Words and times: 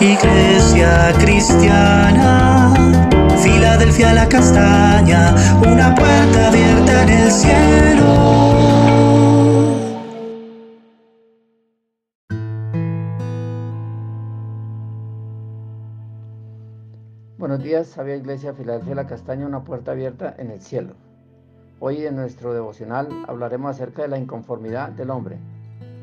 Iglesia 0.00 1.12
cristiana, 1.20 2.74
Filadelfia 3.40 4.12
la 4.12 4.28
castaña, 4.28 5.34
una 5.62 5.94
puerta 5.94 6.48
abierta 6.48 7.02
en 7.04 7.08
el 7.10 7.30
cielo. 7.30 8.04
Buenos 17.38 17.62
días, 17.62 17.86
sabia 17.86 18.16
Iglesia 18.16 18.52
Filadelfia 18.52 18.96
la 18.96 19.06
Castaña, 19.06 19.46
una 19.46 19.62
puerta 19.62 19.92
abierta 19.92 20.34
en 20.38 20.50
el 20.50 20.60
cielo. 20.60 20.94
Hoy 21.78 22.04
en 22.04 22.16
nuestro 22.16 22.52
devocional 22.52 23.08
hablaremos 23.28 23.70
acerca 23.70 24.02
de 24.02 24.08
la 24.08 24.18
inconformidad 24.18 24.88
del 24.88 25.10
hombre. 25.10 25.38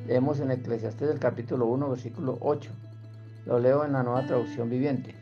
Leemos 0.08 0.39
en 0.39 0.52
Eclesiastés 0.52 1.10
el 1.10 1.20
capítulo 1.20 1.66
1, 1.66 1.89
versículo 1.89 2.38
8. 2.39 2.71
Lo 3.46 3.60
leo 3.60 3.84
en 3.86 3.94
la 3.94 4.04
nueva 4.04 4.26
traducción 4.26 4.70
viviente. 4.70 5.15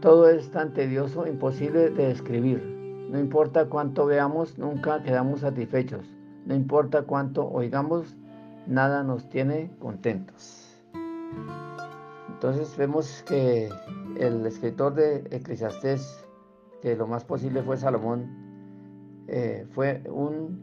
Todo 0.00 0.28
es 0.28 0.50
tan 0.50 0.72
tedioso, 0.72 1.26
imposible 1.26 1.90
de 1.90 2.08
describir. 2.08 2.62
No 3.10 3.18
importa 3.18 3.66
cuánto 3.66 4.06
veamos, 4.06 4.58
nunca 4.58 5.02
quedamos 5.02 5.40
satisfechos. 5.40 6.06
No 6.44 6.54
importa 6.54 7.02
cuánto 7.02 7.48
oigamos, 7.48 8.16
nada 8.66 9.02
nos 9.02 9.28
tiene 9.28 9.70
contentos. 9.78 10.66
Entonces 12.28 12.76
vemos 12.76 13.24
que 13.26 13.70
el 14.18 14.44
escritor 14.44 14.94
de 14.94 15.24
Eclesiastés, 15.30 16.24
que 16.82 16.94
lo 16.96 17.06
más 17.06 17.24
posible 17.24 17.62
fue 17.62 17.76
Salomón, 17.76 18.26
eh, 19.28 19.66
fue 19.72 20.02
un 20.08 20.60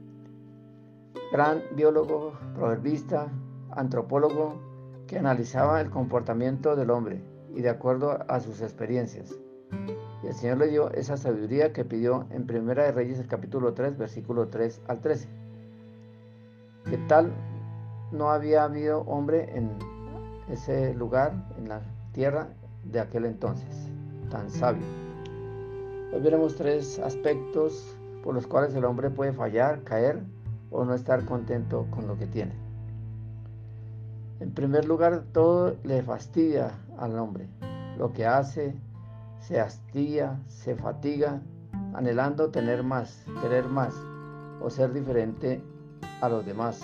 gran 1.32 1.62
biólogo, 1.76 2.34
proverbista, 2.56 3.32
antropólogo, 3.72 4.73
que 5.14 5.20
analizaba 5.20 5.80
el 5.80 5.92
comportamiento 5.92 6.76
del 6.76 6.90
hombre 6.90 7.22
y 7.54 7.62
de 7.62 7.70
acuerdo 7.70 8.26
a 8.28 8.40
sus 8.40 8.62
experiencias. 8.62 9.36
Y 10.24 10.28
el 10.28 10.34
Señor 10.34 10.58
le 10.58 10.70
dio 10.70 10.92
esa 10.92 11.18
sabiduría 11.18 11.72
que 11.72 11.86
pidió 11.86 12.26
en 12.32 12.48
Primera 12.48 12.86
de 12.86 12.94
Reyes 12.94 13.20
el 13.20 13.28
capítulo 13.28 13.76
3, 13.76 13.96
versículo 13.96 14.48
3 14.48 14.82
al 14.88 15.02
13. 15.02 15.30
Que 16.90 16.98
tal 17.08 17.32
no 18.12 18.32
había 18.32 18.64
habido 18.64 19.02
hombre 19.02 19.56
en 19.56 19.70
ese 20.50 20.96
lugar, 20.96 21.32
en 21.60 21.70
la 21.70 21.82
tierra 22.12 22.48
de 22.84 23.00
aquel 23.00 23.26
entonces, 23.26 23.88
tan 24.32 24.50
sabio. 24.50 24.82
Hoy 26.12 26.22
veremos 26.22 26.56
tres 26.56 26.98
aspectos 26.98 27.96
por 28.24 28.34
los 28.34 28.48
cuales 28.48 28.74
el 28.74 28.84
hombre 28.84 29.12
puede 29.12 29.32
fallar, 29.32 29.84
caer 29.84 30.24
o 30.72 30.84
no 30.86 30.96
estar 30.96 31.24
contento 31.24 31.86
con 31.92 32.08
lo 32.08 32.18
que 32.18 32.26
tiene. 32.26 32.63
En 34.44 34.52
primer 34.52 34.84
lugar, 34.84 35.24
todo 35.32 35.78
le 35.86 36.04
fastidia 36.04 36.74
al 36.98 37.18
hombre. 37.18 37.48
Lo 37.98 38.12
que 38.12 38.26
hace, 38.26 38.76
se 39.40 39.58
hastía, 39.62 40.38
se 40.50 40.76
fatiga, 40.76 41.42
anhelando 41.94 42.50
tener 42.50 42.84
más, 42.84 43.24
querer 43.42 43.70
más 43.70 43.96
o 44.62 44.70
ser 44.70 44.92
diferente 44.92 45.64
a 46.20 46.28
los 46.28 46.46
demás. 46.46 46.82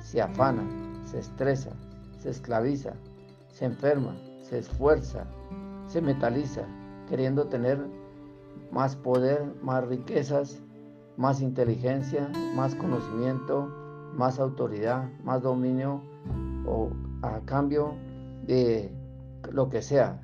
Se 0.00 0.20
afana, 0.20 0.64
se 1.04 1.20
estresa, 1.20 1.70
se 2.18 2.30
esclaviza, 2.30 2.94
se 3.52 3.66
enferma, 3.66 4.16
se 4.42 4.58
esfuerza, 4.58 5.26
se 5.86 6.02
metaliza, 6.02 6.62
queriendo 7.08 7.46
tener 7.46 7.78
más 8.72 8.96
poder, 8.96 9.54
más 9.62 9.86
riquezas, 9.86 10.60
más 11.16 11.40
inteligencia, 11.40 12.28
más 12.56 12.74
conocimiento, 12.74 13.79
más 14.14 14.38
autoridad, 14.38 15.08
más 15.24 15.42
dominio 15.42 16.02
o 16.66 16.90
a 17.22 17.40
cambio 17.44 17.94
de 18.46 18.92
lo 19.52 19.68
que 19.68 19.82
sea, 19.82 20.20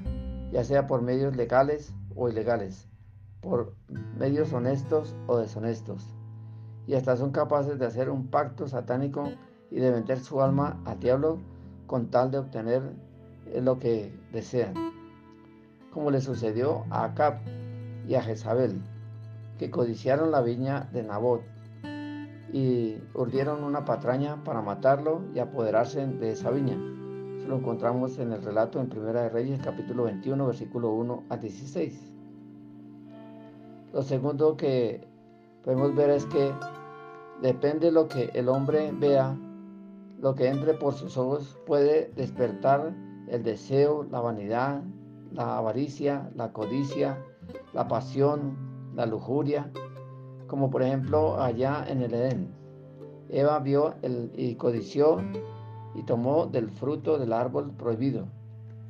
ya 0.52 0.64
sea 0.64 0.86
por 0.86 1.02
medios 1.02 1.36
legales 1.36 1.94
o 2.14 2.28
ilegales, 2.28 2.88
por 3.40 3.74
medios 4.18 4.52
honestos 4.52 5.14
o 5.26 5.38
deshonestos. 5.38 6.14
Y 6.86 6.94
hasta 6.94 7.16
son 7.16 7.30
capaces 7.32 7.78
de 7.78 7.86
hacer 7.86 8.10
un 8.10 8.28
pacto 8.28 8.68
satánico 8.68 9.30
y 9.70 9.80
de 9.80 9.90
vender 9.90 10.20
su 10.20 10.40
alma 10.40 10.80
al 10.84 11.00
diablo 11.00 11.38
con 11.86 12.10
tal 12.10 12.30
de 12.30 12.38
obtener 12.38 12.82
lo 13.60 13.78
que 13.78 14.12
desean. 14.32 14.74
Como 15.92 16.10
le 16.10 16.20
sucedió 16.20 16.84
a 16.90 17.04
Acab 17.04 17.38
y 18.06 18.14
a 18.14 18.22
Jezabel, 18.22 18.80
que 19.58 19.70
codiciaron 19.70 20.30
la 20.30 20.42
viña 20.42 20.88
de 20.92 21.02
Nabot 21.02 21.42
y 22.52 22.98
urdieron 23.14 23.64
una 23.64 23.84
patraña 23.84 24.42
para 24.44 24.62
matarlo 24.62 25.22
y 25.34 25.38
apoderarse 25.38 26.06
de 26.06 26.32
esa 26.32 26.50
viña. 26.50 26.78
Eso 27.38 27.48
lo 27.48 27.56
encontramos 27.56 28.18
en 28.18 28.32
el 28.32 28.42
relato 28.42 28.80
en 28.80 28.88
Primera 28.88 29.22
de 29.22 29.28
Reyes, 29.30 29.60
capítulo 29.62 30.04
21, 30.04 30.46
versículo 30.46 30.92
1 30.92 31.24
a 31.28 31.36
16. 31.36 32.12
Lo 33.92 34.02
segundo 34.02 34.56
que 34.56 35.06
podemos 35.64 35.94
ver 35.94 36.10
es 36.10 36.26
que 36.26 36.52
depende 37.42 37.86
de 37.86 37.92
lo 37.92 38.08
que 38.08 38.30
el 38.34 38.48
hombre 38.48 38.92
vea, 38.92 39.36
lo 40.20 40.34
que 40.34 40.48
entre 40.48 40.74
por 40.74 40.94
sus 40.94 41.16
ojos 41.16 41.58
puede 41.66 42.12
despertar 42.16 42.94
el 43.28 43.42
deseo, 43.42 44.04
la 44.10 44.20
vanidad, 44.20 44.82
la 45.32 45.58
avaricia, 45.58 46.30
la 46.34 46.52
codicia, 46.52 47.18
la 47.72 47.88
pasión, 47.88 48.56
la 48.94 49.06
lujuria, 49.06 49.70
como 50.46 50.70
por 50.70 50.82
ejemplo 50.82 51.40
allá 51.40 51.84
en 51.88 52.02
el 52.02 52.14
Edén. 52.14 52.48
Eva 53.28 53.58
vio 53.58 53.94
el, 54.02 54.30
y 54.36 54.54
codició 54.54 55.20
y 55.94 56.02
tomó 56.02 56.46
del 56.46 56.70
fruto 56.70 57.18
del 57.18 57.32
árbol 57.32 57.72
prohibido, 57.72 58.26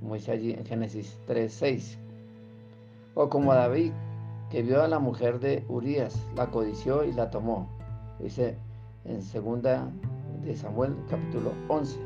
como 0.00 0.14
dice 0.14 0.32
allí 0.32 0.52
en 0.52 0.66
Génesis 0.66 1.20
3:6. 1.26 1.98
O 3.14 3.28
como 3.28 3.54
David, 3.54 3.92
que 4.50 4.62
vio 4.62 4.82
a 4.82 4.88
la 4.88 4.98
mujer 4.98 5.40
de 5.40 5.64
Urías, 5.68 6.20
la 6.36 6.50
codició 6.50 7.04
y 7.04 7.12
la 7.12 7.30
tomó, 7.30 7.68
dice 8.18 8.58
en 9.04 9.22
segunda 9.22 9.90
de 10.44 10.54
Samuel 10.54 10.96
capítulo 11.08 11.52
11. 11.68 11.98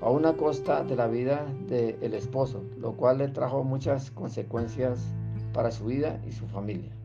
A 0.00 0.10
una 0.10 0.36
costa 0.36 0.84
de 0.84 0.94
la 0.94 1.08
vida 1.08 1.44
del 1.66 2.14
esposo, 2.14 2.62
lo 2.78 2.92
cual 2.92 3.18
le 3.18 3.28
trajo 3.28 3.64
muchas 3.64 4.12
consecuencias 4.12 5.00
para 5.52 5.72
su 5.72 5.86
vida 5.86 6.20
y 6.24 6.30
su 6.30 6.46
familia. 6.46 6.97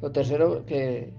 Lo 0.00 0.12
tercero 0.12 0.64
que 0.66 1.14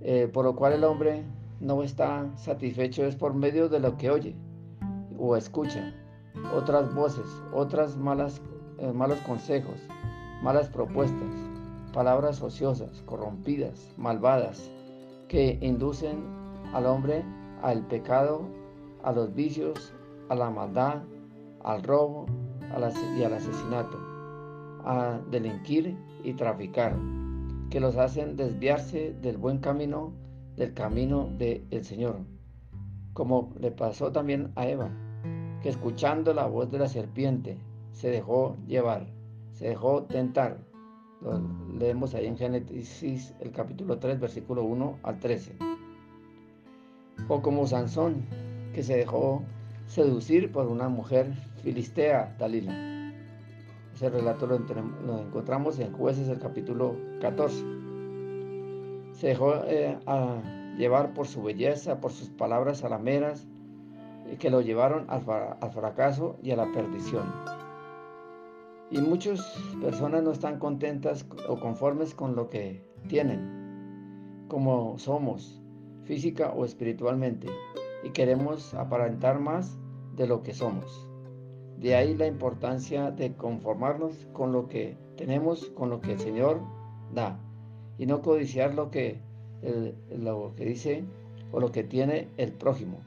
eh, 0.00 0.28
por 0.32 0.44
lo 0.44 0.54
cual 0.54 0.74
el 0.74 0.84
hombre 0.84 1.24
no 1.60 1.82
está 1.82 2.30
satisfecho 2.36 3.04
es 3.04 3.16
por 3.16 3.34
medio 3.34 3.68
de 3.68 3.80
lo 3.80 3.96
que 3.96 4.10
oye 4.10 4.36
o 5.18 5.36
escucha, 5.36 5.92
otras 6.54 6.94
voces, 6.94 7.26
otras 7.52 7.96
malas, 7.96 8.40
eh, 8.78 8.92
malos 8.92 9.18
consejos, 9.20 9.76
malas 10.42 10.68
propuestas, 10.68 11.34
palabras 11.92 12.40
ociosas, 12.40 13.02
corrompidas, 13.06 13.92
malvadas, 13.96 14.70
que 15.26 15.58
inducen 15.60 16.22
al 16.72 16.86
hombre 16.86 17.24
al 17.62 17.84
pecado, 17.88 18.42
a 19.02 19.10
los 19.10 19.34
vicios, 19.34 19.92
a 20.28 20.36
la 20.36 20.50
maldad, 20.50 21.02
al 21.64 21.82
robo 21.82 22.26
y 23.16 23.22
al 23.24 23.34
asesinato, 23.34 23.98
a 24.84 25.18
delinquir 25.30 25.96
y 26.22 26.34
traficar 26.34 26.94
que 27.70 27.80
los 27.80 27.96
hacen 27.96 28.36
desviarse 28.36 29.14
del 29.20 29.36
buen 29.36 29.58
camino, 29.58 30.12
del 30.56 30.72
camino 30.74 31.28
del 31.38 31.84
Señor, 31.84 32.16
como 33.12 33.52
le 33.60 33.70
pasó 33.70 34.10
también 34.10 34.52
a 34.56 34.66
Eva, 34.66 34.90
que 35.62 35.68
escuchando 35.68 36.32
la 36.32 36.46
voz 36.46 36.70
de 36.70 36.78
la 36.78 36.88
serpiente 36.88 37.58
se 37.92 38.10
dejó 38.10 38.56
llevar, 38.66 39.06
se 39.52 39.68
dejó 39.68 40.04
tentar. 40.04 40.58
Lo 41.20 41.40
leemos 41.76 42.14
ahí 42.14 42.26
en 42.26 42.36
Génesis 42.36 43.34
el 43.40 43.50
capítulo 43.50 43.98
3, 43.98 44.20
versículo 44.20 44.62
1 44.62 44.98
al 45.02 45.18
13. 45.18 45.56
O 47.28 47.42
como 47.42 47.66
Sansón, 47.66 48.24
que 48.72 48.82
se 48.84 48.96
dejó 48.96 49.42
seducir 49.86 50.52
por 50.52 50.68
una 50.68 50.88
mujer 50.88 51.34
filistea, 51.62 52.36
Dalila 52.38 52.97
ese 53.98 54.10
relato 54.10 54.46
lo, 54.46 54.54
encontramos 55.18 55.80
en 55.80 55.92
Jueces 55.92 56.28
el 56.28 56.38
capítulo 56.38 56.94
14. 57.20 57.64
Se 59.10 59.26
dejó 59.26 59.54
eh, 59.66 59.98
llevar 60.78 61.14
por 61.14 61.26
su 61.26 61.42
belleza, 61.42 62.00
por 62.00 62.12
sus 62.12 62.28
palabras 62.28 62.84
alameras, 62.84 63.48
que 64.38 64.50
lo 64.50 64.60
llevaron 64.60 65.06
al 65.08 65.72
fracaso 65.72 66.38
y 66.44 66.52
a 66.52 66.56
la 66.56 66.70
perdición. 66.70 67.24
Y 68.92 69.00
muchas 69.00 69.40
personas 69.80 70.22
no 70.22 70.30
están 70.30 70.60
contentas 70.60 71.26
o 71.48 71.58
conformes 71.58 72.14
con 72.14 72.36
lo 72.36 72.50
que 72.50 72.88
tienen, 73.08 74.46
como 74.46 74.96
somos, 74.98 75.60
física 76.04 76.52
o 76.52 76.64
espiritualmente, 76.64 77.48
y 78.04 78.10
queremos 78.10 78.74
aparentar 78.74 79.40
más 79.40 79.76
de 80.14 80.28
lo 80.28 80.44
que 80.44 80.54
somos. 80.54 81.07
De 81.80 81.94
ahí 81.94 82.16
la 82.16 82.26
importancia 82.26 83.12
de 83.12 83.34
conformarnos 83.34 84.26
con 84.32 84.52
lo 84.52 84.66
que 84.66 84.96
tenemos, 85.16 85.66
con 85.76 85.90
lo 85.90 86.00
que 86.00 86.12
el 86.12 86.18
Señor 86.18 86.60
da, 87.14 87.38
y 87.98 88.06
no 88.06 88.20
codiciar 88.20 88.74
lo 88.74 88.90
que, 88.90 89.20
lo 90.10 90.54
que 90.56 90.64
dice 90.64 91.04
o 91.52 91.60
lo 91.60 91.70
que 91.70 91.84
tiene 91.84 92.28
el 92.36 92.52
prójimo. 92.52 92.98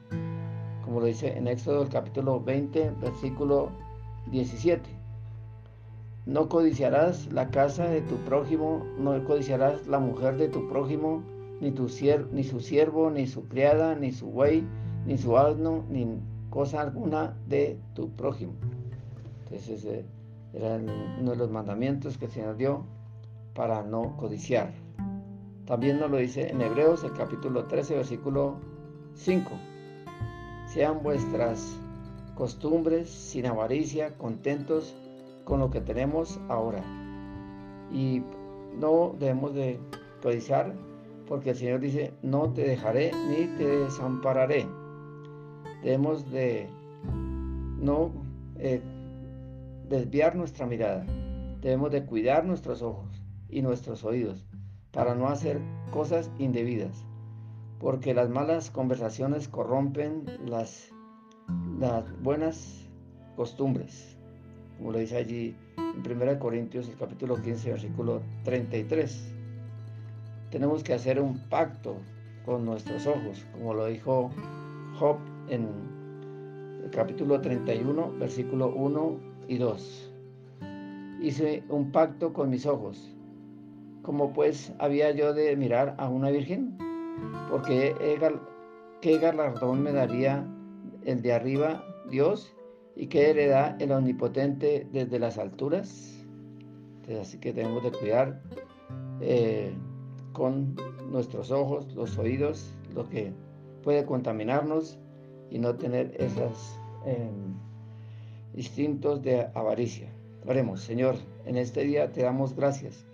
como 0.84 1.00
lo 1.00 1.06
dice 1.06 1.36
en 1.36 1.48
Éxodo 1.48 1.86
capítulo 1.90 2.40
20, 2.40 2.92
versículo 3.00 3.70
17. 4.30 4.88
No 6.24 6.48
codiciarás 6.48 7.32
la 7.32 7.50
casa 7.50 7.88
de 7.88 8.00
tu 8.00 8.16
prójimo, 8.24 8.84
no 8.98 9.22
codiciarás 9.24 9.86
la 9.86 9.98
mujer 9.98 10.36
de 10.38 10.48
tu 10.48 10.68
prójimo, 10.68 11.22
ni, 11.60 11.70
ni 11.70 12.44
su 12.44 12.60
siervo, 12.60 13.10
ni 13.10 13.26
su 13.26 13.48
criada, 13.48 13.94
ni 13.94 14.12
su 14.12 14.26
buey, 14.26 14.64
ni 15.06 15.18
su 15.18 15.36
asno, 15.36 15.84
ni 15.90 16.06
cosa 16.52 16.82
alguna 16.82 17.34
de 17.48 17.80
tu 17.94 18.10
prójimo. 18.10 18.52
Entonces 19.44 19.82
ese 19.82 20.04
era 20.52 20.76
uno 21.18 21.30
de 21.30 21.36
los 21.36 21.50
mandamientos 21.50 22.18
que 22.18 22.26
el 22.26 22.30
Señor 22.30 22.56
dio 22.58 22.84
para 23.54 23.82
no 23.82 24.16
codiciar. 24.18 24.70
También 25.64 25.98
nos 25.98 26.10
lo 26.10 26.18
dice 26.18 26.50
en 26.50 26.60
Hebreos 26.60 27.04
el 27.04 27.14
capítulo 27.14 27.64
13, 27.64 27.96
versículo 27.96 28.56
5. 29.14 29.50
Sean 30.66 31.02
vuestras 31.02 31.78
costumbres 32.34 33.08
sin 33.08 33.46
avaricia, 33.46 34.18
contentos 34.18 34.94
con 35.44 35.58
lo 35.58 35.70
que 35.70 35.80
tenemos 35.80 36.38
ahora. 36.50 36.84
Y 37.90 38.22
no 38.78 39.14
debemos 39.18 39.54
de 39.54 39.80
codiciar 40.22 40.74
porque 41.26 41.50
el 41.50 41.56
Señor 41.56 41.80
dice, 41.80 42.12
no 42.20 42.52
te 42.52 42.62
dejaré 42.62 43.10
ni 43.30 43.46
te 43.56 43.64
desampararé. 43.64 44.66
Debemos 45.82 46.30
de 46.30 46.68
no 47.80 48.12
eh, 48.58 48.80
desviar 49.88 50.36
nuestra 50.36 50.66
mirada. 50.66 51.04
Debemos 51.60 51.90
de 51.90 52.04
cuidar 52.04 52.44
nuestros 52.44 52.82
ojos 52.82 53.22
y 53.48 53.62
nuestros 53.62 54.04
oídos 54.04 54.46
para 54.92 55.14
no 55.14 55.28
hacer 55.28 55.60
cosas 55.90 56.30
indebidas, 56.38 57.04
porque 57.80 58.14
las 58.14 58.28
malas 58.28 58.70
conversaciones 58.70 59.48
corrompen 59.48 60.24
las, 60.46 60.90
las 61.78 62.04
buenas 62.22 62.88
costumbres, 63.36 64.16
como 64.78 64.92
lo 64.92 64.98
dice 64.98 65.16
allí 65.16 65.56
en 65.76 66.20
1 66.20 66.38
Corintios 66.38 66.88
el 66.88 66.96
capítulo 66.96 67.40
15 67.40 67.70
versículo 67.70 68.22
33. 68.44 69.34
Tenemos 70.50 70.84
que 70.84 70.94
hacer 70.94 71.20
un 71.20 71.38
pacto 71.48 71.96
con 72.44 72.64
nuestros 72.64 73.06
ojos, 73.06 73.46
como 73.52 73.74
lo 73.74 73.86
dijo 73.86 74.30
Job 74.98 75.16
en 75.52 75.68
el 76.84 76.90
capítulo 76.90 77.40
31 77.40 78.14
versículo 78.18 78.72
1 78.74 79.20
y 79.48 79.58
2. 79.58 80.12
Hice 81.20 81.62
un 81.68 81.92
pacto 81.92 82.32
con 82.32 82.50
mis 82.50 82.66
ojos 82.66 83.12
como 84.02 84.32
pues 84.32 84.72
había 84.78 85.12
yo 85.12 85.32
de 85.32 85.56
mirar 85.56 85.94
a 85.98 86.08
una 86.08 86.30
virgen? 86.30 86.76
Porque 87.50 87.94
¿qué 89.00 89.18
galardón 89.18 89.82
me 89.82 89.92
daría 89.92 90.44
el 91.04 91.22
de 91.22 91.32
arriba, 91.32 91.84
Dios? 92.10 92.54
¿Y 92.96 93.06
qué 93.06 93.32
da 93.46 93.76
el 93.78 93.92
omnipotente 93.92 94.86
desde 94.92 95.18
las 95.18 95.38
alturas? 95.38 96.18
así 97.20 97.36
que 97.38 97.52
tenemos 97.52 97.82
de 97.82 97.92
cuidar 97.92 98.40
eh, 99.20 99.74
con 100.32 100.76
nuestros 101.10 101.50
ojos, 101.50 101.94
los 101.94 102.16
oídos, 102.16 102.74
lo 102.94 103.06
que 103.08 103.32
puede 103.82 104.06
contaminarnos 104.06 104.98
y 105.52 105.58
no 105.58 105.74
tener 105.74 106.16
esos 106.18 106.78
em, 107.04 107.54
instintos 108.54 109.22
de 109.22 109.48
avaricia. 109.54 110.08
Oremos, 110.46 110.80
Señor, 110.80 111.16
en 111.44 111.58
este 111.58 111.84
día 111.84 112.10
te 112.10 112.22
damos 112.22 112.56
gracias 112.56 113.04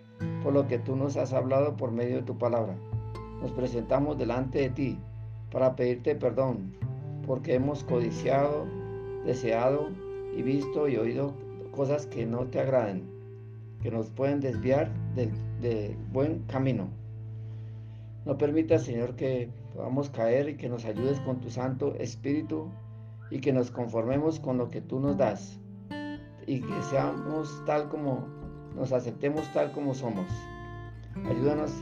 por 0.44 0.52
lo 0.52 0.69
que 0.69 0.79
tú 0.79 0.94
nos 0.94 1.17
has 1.17 1.32
hablado 1.32 1.76
por 1.76 1.90
medio 1.90 2.17
de 2.17 2.23
tu 2.23 2.38
palabra. 2.38 2.76
Nos 3.43 3.50
presentamos 3.50 4.19
delante 4.19 4.61
de 4.61 4.70
ti 4.70 4.99
para 5.50 5.75
pedirte 5.75 6.14
perdón 6.14 6.73
porque 7.26 7.55
hemos 7.55 7.82
codiciado, 7.82 8.67
deseado 9.26 9.90
y 10.37 10.43
visto 10.43 10.88
y 10.88 10.96
oído 10.96 11.35
cosas 11.73 12.06
que 12.06 12.25
no 12.25 12.46
te 12.46 12.61
agraden, 12.61 13.02
que 13.82 13.90
nos 13.90 14.11
pueden 14.11 14.40
desviar 14.40 14.90
del, 15.14 15.96
buen 16.12 16.44
camino. 16.44 16.88
No 18.29 18.37
permita, 18.37 18.79
Señor, 18.79 19.17
que 19.17 19.49
podamos 19.75 20.11
caer 20.11 20.51
y 20.51 20.57
que 20.59 20.69
nos 20.69 20.85
ayudes 20.85 21.19
con 21.21 21.41
tu 21.41 21.49
Santo 21.49 21.95
Espíritu 21.95 22.71
y 23.31 23.41
que 23.41 23.55
nos 23.55 23.71
conformemos 23.71 24.39
con 24.39 24.59
lo 24.59 24.71
que 24.71 24.83
tú 24.83 25.01
nos 25.01 25.17
das 25.17 25.59
y 26.47 26.61
que 26.61 26.83
seamos 26.83 27.63
tal 27.65 27.89
como 27.89 28.29
nos 28.77 28.93
aceptemos 28.93 29.51
tal 29.55 29.73
como 29.73 29.95
somos. 29.95 30.27
Ayúdanos 31.25 31.73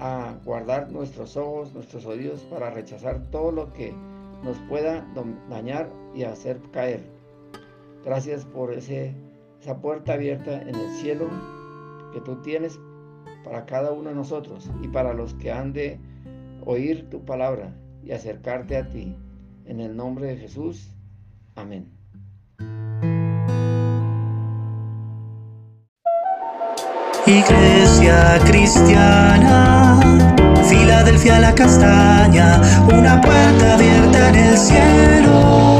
a 0.00 0.34
guardar 0.44 0.92
nuestros 0.92 1.38
ojos, 1.38 1.72
nuestros 1.72 2.04
oídos 2.04 2.40
para 2.50 2.68
rechazar 2.68 3.30
todo 3.30 3.50
lo 3.50 3.72
que 3.72 3.94
nos 4.44 4.58
pueda 4.68 5.06
dañar 5.48 5.88
y 6.14 6.24
hacer 6.24 6.60
caer. 6.72 7.00
Gracias 8.04 8.44
por 8.44 8.74
esa 8.74 9.80
puerta 9.80 10.12
abierta 10.12 10.60
en 10.60 10.74
el 10.74 10.90
cielo 10.96 11.30
que 12.12 12.20
tú 12.20 12.36
tienes 12.42 12.78
para 13.44 13.66
cada 13.66 13.92
uno 13.92 14.10
de 14.10 14.14
nosotros 14.14 14.70
y 14.82 14.88
para 14.88 15.14
los 15.14 15.34
que 15.34 15.52
han 15.52 15.72
de 15.72 15.98
oír 16.64 17.08
tu 17.10 17.24
palabra 17.24 17.74
y 18.02 18.12
acercarte 18.12 18.76
a 18.76 18.88
ti. 18.88 19.16
En 19.66 19.80
el 19.80 19.96
nombre 19.96 20.26
de 20.26 20.36
Jesús. 20.36 20.90
Amén. 21.54 21.88
Iglesia 27.26 28.40
cristiana, 28.44 30.00
Filadelfia 30.68 31.38
la 31.38 31.54
castaña, 31.54 32.60
una 32.88 33.20
puerta 33.20 33.74
abierta 33.74 34.28
en 34.30 34.34
el 34.34 34.58
cielo. 34.58 35.79